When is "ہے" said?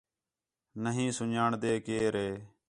1.71-1.75